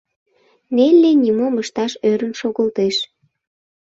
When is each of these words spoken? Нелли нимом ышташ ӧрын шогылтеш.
Нелли 0.75 1.11
нимом 1.23 1.53
ышташ 1.63 1.91
ӧрын 2.11 2.33
шогылтеш. 2.39 2.95